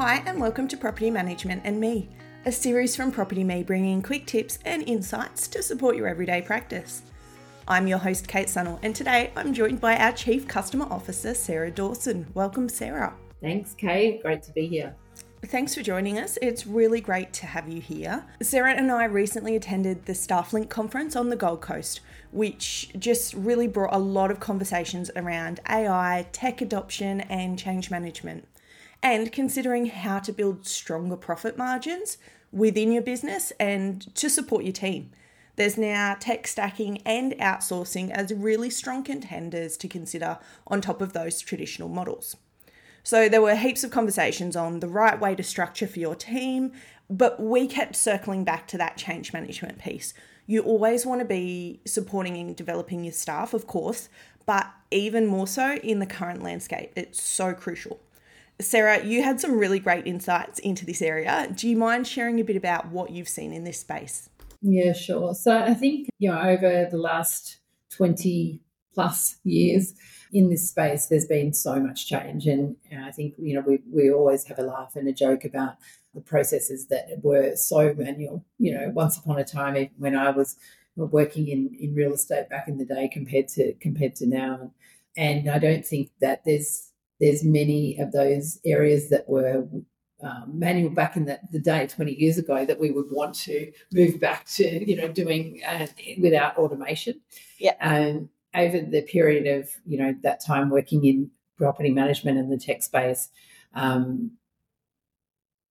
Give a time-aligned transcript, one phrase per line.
[0.00, 2.08] Hi, and welcome to Property Management and Me,
[2.46, 7.02] a series from PropertyMe bringing quick tips and insights to support your everyday practice.
[7.68, 11.70] I'm your host, Kate Sunol, and today I'm joined by our Chief Customer Officer, Sarah
[11.70, 12.26] Dawson.
[12.32, 13.12] Welcome, Sarah.
[13.42, 14.22] Thanks, Kate.
[14.22, 14.96] Great to be here.
[15.44, 16.38] Thanks for joining us.
[16.40, 18.24] It's really great to have you here.
[18.40, 23.66] Sarah and I recently attended the StaffLink conference on the Gold Coast, which just really
[23.66, 28.48] brought a lot of conversations around AI, tech adoption, and change management,
[29.02, 32.18] and considering how to build stronger profit margins
[32.52, 35.10] within your business and to support your team.
[35.56, 41.12] There's now tech stacking and outsourcing as really strong contenders to consider on top of
[41.12, 42.36] those traditional models.
[43.02, 46.72] So there were heaps of conversations on the right way to structure for your team,
[47.08, 50.14] but we kept circling back to that change management piece.
[50.46, 54.08] You always want to be supporting and developing your staff, of course,
[54.46, 56.92] but even more so in the current landscape.
[56.96, 58.00] It's so crucial.
[58.60, 61.52] Sarah, you had some really great insights into this area.
[61.54, 64.28] Do you mind sharing a bit about what you've seen in this space?
[64.62, 65.34] Yeah, sure.
[65.34, 67.58] So I think, you know, over the last
[67.90, 68.60] 20
[68.94, 69.94] plus years,
[70.32, 72.46] in this space, there's been so much change.
[72.46, 75.76] And I think, you know, we, we always have a laugh and a joke about
[76.14, 78.44] the processes that were so manual.
[78.58, 80.56] You know, once upon a time, when I was
[80.96, 84.72] working in, in real estate back in the day compared to compared to now.
[85.16, 86.89] And I don't think that there's
[87.20, 89.68] there's many of those areas that were
[90.22, 93.72] um, manual back in the, the, day 20 years ago that we would want to
[93.92, 95.86] move back to you know doing uh,
[96.20, 97.20] without automation.
[97.58, 97.74] Yeah.
[97.80, 102.58] Um, over the period of you know that time working in property management and the
[102.58, 103.28] tech space,
[103.74, 104.32] um,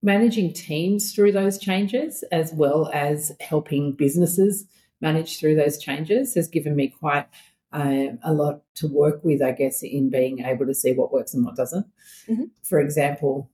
[0.02, 4.66] managing teams through those changes as well as helping businesses
[5.02, 7.26] manage through those changes has given me quite
[7.72, 11.34] uh, a lot to work with, I guess, in being able to see what works
[11.34, 11.86] and what doesn't.
[12.28, 12.46] Mm-hmm.
[12.64, 13.52] For example,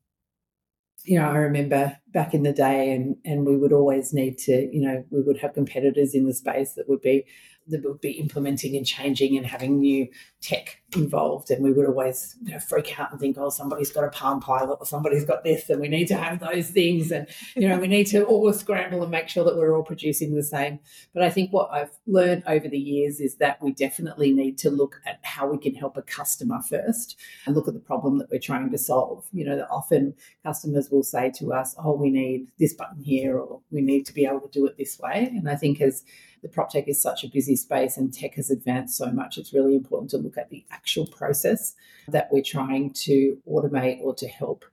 [1.03, 4.69] you know, I remember back in the day, and and we would always need to,
[4.73, 7.25] you know, we would have competitors in the space that would be
[7.67, 10.07] that would be implementing and changing and having new
[10.41, 11.49] tech involved.
[11.49, 14.39] And we would always you know, freak out and think, oh, somebody's got a Palm
[14.39, 17.11] Pilot or somebody's got this, and we need to have those things.
[17.11, 20.35] And, you know, we need to all scramble and make sure that we're all producing
[20.35, 20.79] the same.
[21.13, 24.69] But I think what I've learned over the years is that we definitely need to
[24.69, 28.29] look at how we can help a customer first and look at the problem that
[28.29, 29.25] we're trying to solve.
[29.33, 33.61] You know, often customers will say to us, oh, we need this button here, or
[33.71, 35.31] we need to be able to do it this way.
[35.35, 36.03] And I think as
[36.41, 39.53] the prop tech is such a busy space and tech has advanced so much, it's
[39.53, 41.75] really important to look at the actual process
[42.07, 44.65] that we're trying to automate or to help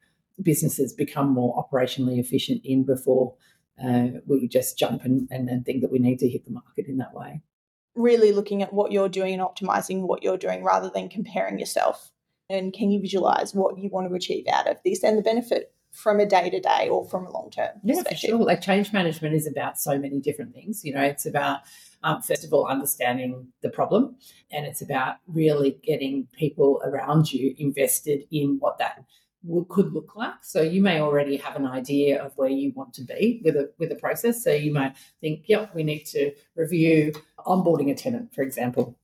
[0.42, 3.34] businesses become more operationally efficient in before
[3.82, 6.86] uh, we just jump and, and, and think that we need to hit the market
[6.86, 7.40] in that way.
[7.94, 12.10] Really looking at what you're doing and optimizing what you're doing rather than comparing yourself.
[12.48, 15.74] And can you visualize what you want to achieve out of this and the benefit
[15.92, 18.38] from a day to day or from a long term yeah, for sure.
[18.38, 20.84] Like change management is about so many different things.
[20.84, 21.60] You know, it's about
[22.02, 24.16] um, first of all understanding the problem,
[24.50, 29.04] and it's about really getting people around you invested in what that
[29.68, 30.34] could look like.
[30.42, 33.70] So you may already have an idea of where you want to be with a
[33.78, 34.42] with a process.
[34.42, 37.12] So you might think, yep, we need to review
[37.46, 38.96] onboarding a tenant, for example.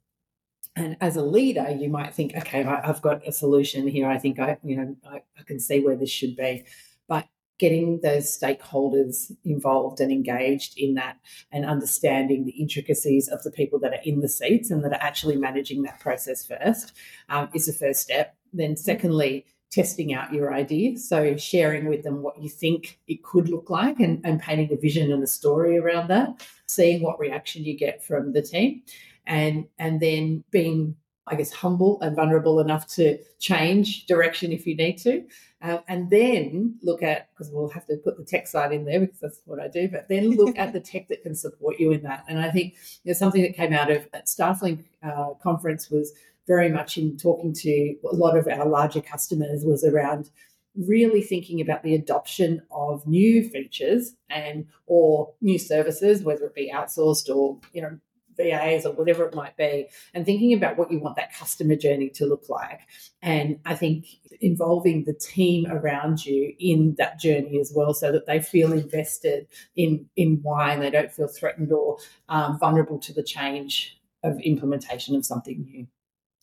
[0.79, 4.09] And as a leader, you might think, okay, I, have got a solution here.
[4.09, 6.65] I think I, you know, I, I can see where this should be.
[7.09, 7.27] But
[7.59, 11.19] getting those stakeholders involved and engaged in that
[11.51, 15.03] and understanding the intricacies of the people that are in the seats and that are
[15.03, 16.93] actually managing that process first
[17.29, 18.37] um, is the first step.
[18.53, 20.97] Then, secondly, testing out your idea.
[20.97, 24.77] So, sharing with them what you think it could look like and, and painting a
[24.77, 28.83] vision and a story around that, seeing what reaction you get from the team
[29.29, 30.97] and and then being
[31.31, 35.25] I guess humble and vulnerable enough to change direction if you need to,
[35.61, 39.01] uh, and then look at because we'll have to put the tech side in there
[39.01, 39.89] because that's what I do.
[39.89, 42.25] But then look at the tech that can support you in that.
[42.29, 46.13] And I think know, something that came out of that StaffLink uh, conference was
[46.47, 50.31] very much in talking to a lot of our larger customers was around
[50.75, 56.71] really thinking about the adoption of new features and or new services whether it be
[56.73, 57.99] outsourced or you know
[58.39, 62.09] VAs or whatever it might be, and thinking about what you want that customer journey
[62.11, 62.81] to look like.
[63.21, 64.07] And I think
[64.41, 69.49] involving the team around you in that journey as well, so that they feel invested
[69.77, 71.99] in in why and they don't feel threatened or
[72.29, 75.87] um, vulnerable to the change of implementation of something new.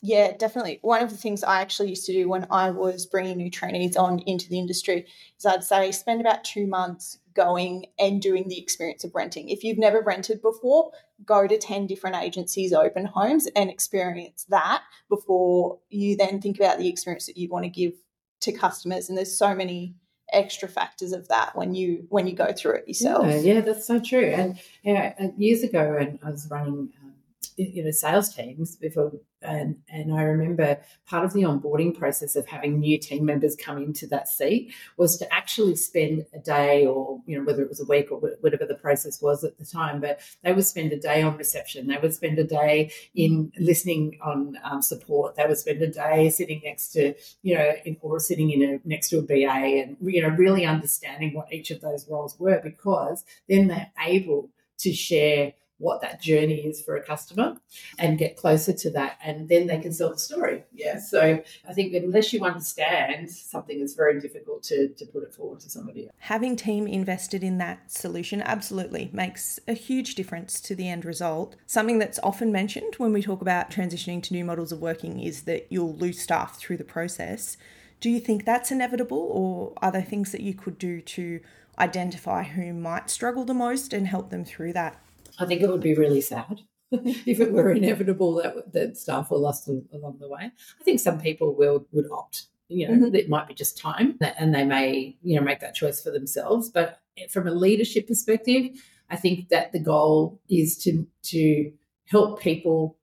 [0.06, 0.78] Yeah, definitely.
[0.84, 3.98] One of the things I actually used to do when I was bringing new trainees
[3.98, 5.08] on into the industry
[5.40, 9.50] is I'd say spend about two months going and doing the experience of renting.
[9.50, 10.92] If you've never rented before,
[11.26, 16.78] go to 10 different agencies, open homes, and experience that before you then think about
[16.78, 17.94] the experience that you want to give
[18.42, 19.10] to customers.
[19.10, 19.96] And there's so many
[20.32, 23.26] extra factors of that when you when you go through it yourself.
[23.26, 24.26] Yeah, yeah that's so true.
[24.26, 26.94] And yeah, years ago, and I was running
[27.58, 29.12] you know sales teams before
[29.42, 33.78] and and I remember part of the onboarding process of having new team members come
[33.78, 37.80] into that seat was to actually spend a day or you know whether it was
[37.80, 41.00] a week or whatever the process was at the time but they would spend a
[41.00, 41.88] day on reception.
[41.88, 45.36] They would spend a day in listening on um, support.
[45.36, 48.80] They would spend a day sitting next to you know in, or sitting in a
[48.88, 52.60] next to a BA and you know really understanding what each of those roles were
[52.64, 57.58] because then they're able to share what that journey is for a customer
[58.00, 60.64] and get closer to that and then they can sell the story.
[60.74, 65.34] Yeah so i think unless you understand something it's very difficult to, to put it
[65.34, 70.76] forward to somebody having team invested in that solution absolutely makes a huge difference to
[70.76, 71.56] the end result.
[71.66, 75.44] Something that's often mentioned when we talk about transitioning to new models of working is
[75.44, 77.58] that you'll lose staff through the process.
[78.00, 81.40] Do you think that's inevitable or are there things that you could do to
[81.78, 85.00] identify who might struggle the most and help them through that
[85.40, 86.62] I think it would be really sad
[86.92, 90.52] if it were inevitable that that staff were lost along the way.
[90.80, 92.48] I think some people will would opt.
[92.68, 93.16] You know, mm-hmm.
[93.16, 96.70] it might be just time, and they may you know make that choice for themselves.
[96.70, 97.00] But
[97.30, 98.72] from a leadership perspective,
[99.10, 101.72] I think that the goal is to to
[102.08, 102.98] help people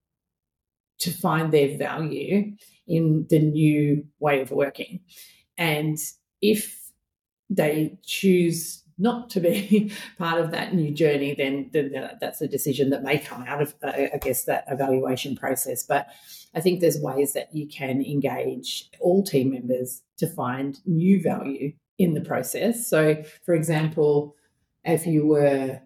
[0.98, 2.52] to find their value
[2.86, 5.00] in the new way of working,
[5.56, 5.96] and
[6.40, 6.90] if
[7.48, 12.90] they choose not to be part of that new journey, then, then that's a decision
[12.90, 15.82] that may come out of, uh, I guess, that evaluation process.
[15.82, 16.08] But
[16.54, 21.72] I think there's ways that you can engage all team members to find new value
[21.98, 22.86] in the process.
[22.88, 24.36] So, for example,
[24.84, 25.80] if you were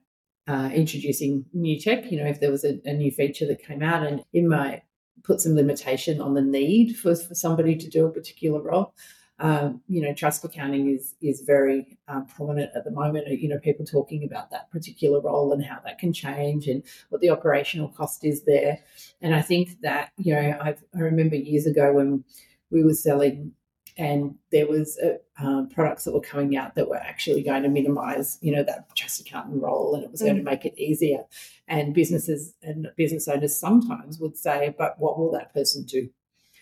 [0.46, 3.82] uh, introducing new tech, you know, if there was a, a new feature that came
[3.82, 4.82] out and it might
[5.24, 8.94] put some limitation on the need for, for somebody to do a particular role,
[9.38, 13.28] um, you know, trust accounting is is very um, prominent at the moment.
[13.28, 17.20] You know, people talking about that particular role and how that can change and what
[17.20, 18.78] the operational cost is there.
[19.20, 22.24] And I think that you know, I've, I remember years ago when
[22.70, 23.52] we were selling
[23.98, 27.68] and there was uh, um, products that were coming out that were actually going to
[27.68, 30.26] minimize you know that trust accountant role and it was mm.
[30.26, 31.24] going to make it easier
[31.68, 36.08] and businesses and business owners sometimes would say but what will that person do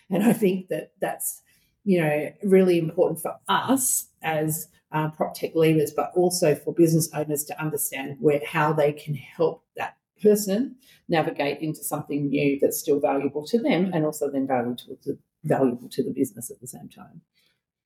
[0.09, 1.41] and i think that that's
[1.85, 7.09] you know, really important for us as uh, prop tech leaders, but also for business
[7.13, 10.75] owners to understand where how they can help that person
[11.07, 15.87] navigate into something new that's still valuable to them and also then valuable to, valuable
[15.89, 17.21] to the business at the same time.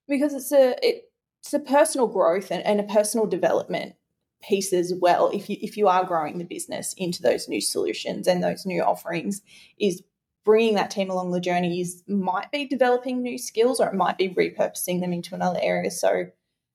[0.08, 1.12] Because it's a it,
[1.42, 3.96] it's a personal growth and, and a personal development
[4.42, 5.30] piece as well.
[5.34, 8.82] If you if you are growing the business into those new solutions and those new
[8.82, 9.42] offerings,
[9.80, 10.02] is
[10.46, 14.18] bringing that team along the journey is might be developing new skills or it might
[14.18, 15.92] be repurposing them into another area.
[15.92, 16.26] So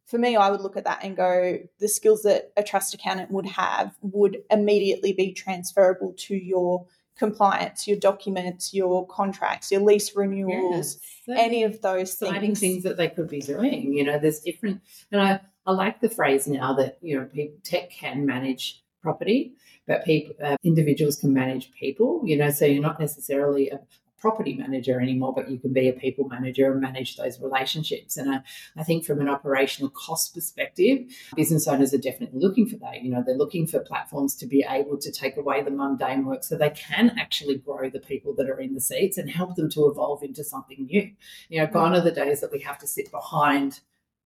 [0.06, 3.30] for me, I would look at that and go, the skills that a trust accountant
[3.30, 10.14] would have would immediately be transferable to your compliance, your documents, your contracts, your lease
[10.14, 11.38] renewals, yes.
[11.40, 12.60] any of those exciting things.
[12.60, 13.92] things that they could be doing.
[13.92, 17.28] You know, there's different, and I, I like the phrase now that, you know,
[17.62, 19.54] tech can manage property
[19.86, 23.80] but people, uh, individuals can manage people, you know, so you're not necessarily a
[24.18, 28.16] property manager anymore, but you can be a people manager and manage those relationships.
[28.16, 28.40] And I,
[28.74, 31.00] I think from an operational cost perspective,
[31.36, 33.02] business owners are definitely looking for that.
[33.02, 36.42] You know, they're looking for platforms to be able to take away the mundane work
[36.42, 39.68] so they can actually grow the people that are in the seats and help them
[39.72, 41.10] to evolve into something new.
[41.50, 43.80] You know, gone are the days that we have to sit behind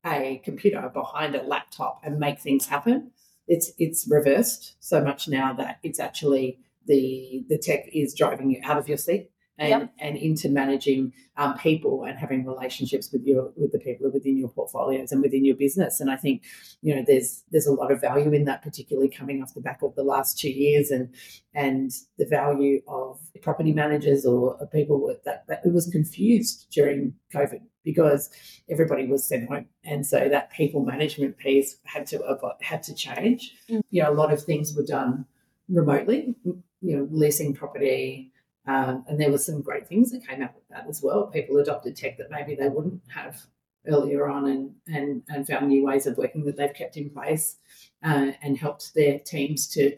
[0.06, 3.10] a computer, behind a laptop and make things happen
[3.48, 8.60] it's it's reversed so much now that it's actually the the tech is driving you
[8.62, 9.92] out of your seat and, yep.
[9.98, 14.48] and into managing um, people and having relationships with your with the people within your
[14.48, 16.00] portfolios and within your business.
[16.00, 16.44] And I think
[16.80, 19.82] you know there's there's a lot of value in that, particularly coming off the back
[19.82, 21.12] of the last two years and
[21.54, 27.14] and the value of property managers or people with that, that it was confused during
[27.34, 28.30] COVID because
[28.70, 32.20] everybody was sent home, and so that people management piece had to
[32.60, 33.54] had to change.
[33.68, 33.82] Mm.
[33.90, 35.24] You know, a lot of things were done
[35.68, 36.34] remotely.
[36.44, 38.32] You know, leasing property
[38.68, 41.26] um, and there were some great things that came out of that as well.
[41.28, 43.40] People adopted tech that maybe they wouldn't have
[43.86, 47.56] earlier on and, and, and found new ways of working that they've kept in place
[48.04, 49.96] uh, and helped their teams to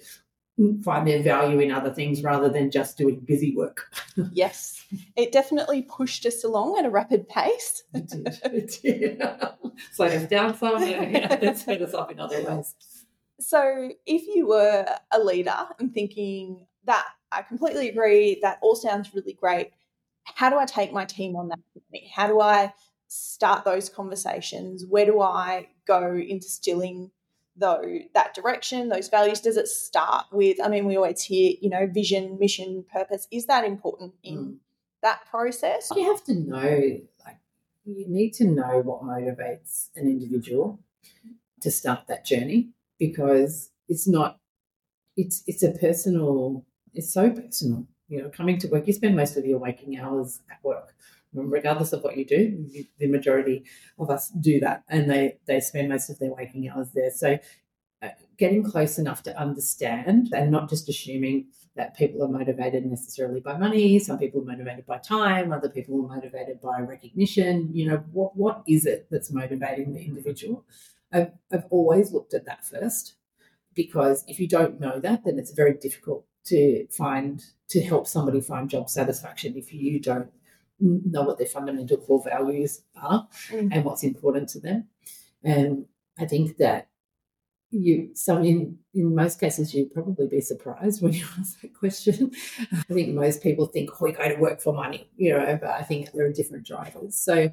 [0.84, 3.92] find their value in other things rather than just doing busy work.
[4.32, 4.84] yes,
[5.16, 7.82] it definitely pushed us along at a rapid pace.
[7.92, 8.38] it did.
[8.44, 9.22] It did.
[9.92, 12.74] Slowed us down some, yeah, it sped us up in other ways.
[13.40, 18.38] So, if you were a leader and thinking that I completely agree.
[18.42, 19.72] That all sounds really great.
[20.24, 22.10] How do I take my team on that journey?
[22.14, 22.72] How do I
[23.08, 24.84] start those conversations?
[24.88, 27.10] Where do I go into instilling
[27.56, 29.40] though that direction, those values?
[29.40, 30.58] Does it start with?
[30.62, 33.26] I mean, we always hear, you know, vision, mission, purpose.
[33.30, 34.56] Is that important in mm.
[35.02, 35.90] that process?
[35.94, 37.38] You have to know, like,
[37.84, 40.80] you need to know what motivates an individual
[41.60, 44.38] to start that journey because it's not.
[45.16, 46.64] It's it's a personal.
[46.94, 47.86] It's so personal.
[48.08, 50.94] You know, coming to work, you spend most of your waking hours at work
[51.32, 52.66] regardless of what you do,
[52.98, 53.64] the majority
[53.98, 57.10] of us do that, and they they spend most of their waking hours there.
[57.10, 57.38] So,
[58.02, 63.40] uh, getting close enough to understand, and not just assuming that people are motivated necessarily
[63.40, 63.98] by money.
[63.98, 65.52] Some people are motivated by time.
[65.52, 67.70] Other people are motivated by recognition.
[67.72, 70.64] You know, what what is it that's motivating the individual?
[71.12, 73.14] I've, I've always looked at that first
[73.74, 78.40] because if you don't know that, then it's very difficult to find to help somebody
[78.40, 80.30] find job satisfaction if you don't
[80.80, 83.68] know what their fundamental core values are mm.
[83.72, 84.88] and what's important to them.
[85.44, 85.86] And
[86.18, 86.88] I think that
[87.70, 92.32] you some in in most cases you'd probably be surprised when you ask that question.
[92.72, 95.70] I think most people think oh, we go to work for money, you know, but
[95.70, 97.16] I think there are different drivers.
[97.16, 97.52] So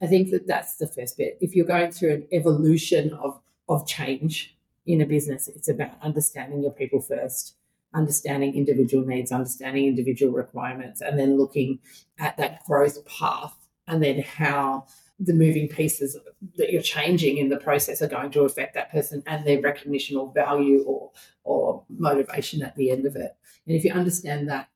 [0.00, 1.38] I think that that's the first bit.
[1.40, 6.62] If you're going through an evolution of of change in a business, it's about understanding
[6.62, 7.56] your people first
[7.94, 11.78] understanding individual needs, understanding individual requirements, and then looking
[12.18, 13.54] at that growth path
[13.86, 14.86] and then how
[15.18, 16.16] the moving pieces
[16.56, 20.16] that you're changing in the process are going to affect that person and their recognition
[20.16, 21.10] or value or
[21.44, 23.36] or motivation at the end of it.
[23.66, 24.68] And if you understand that,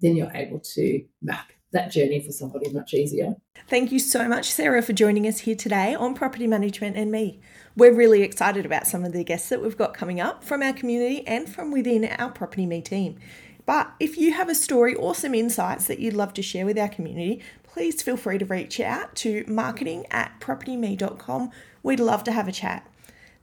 [0.00, 3.36] then you're able to map that journey for somebody much easier.
[3.68, 7.40] Thank you so much, Sarah, for joining us here today on Property Management and Me.
[7.76, 10.72] We're really excited about some of the guests that we've got coming up from our
[10.72, 13.18] community and from within our PropertyMe team.
[13.66, 16.78] But if you have a story or some insights that you'd love to share with
[16.78, 21.50] our community, please feel free to reach out to marketing at propertyme.com.
[21.82, 22.90] We'd love to have a chat.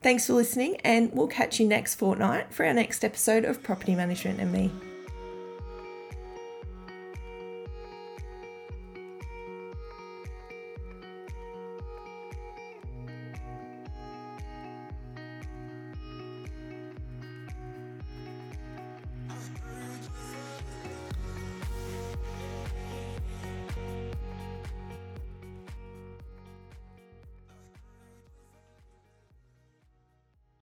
[0.01, 3.93] Thanks for listening, and we'll catch you next fortnight for our next episode of Property
[3.95, 4.71] Management and Me.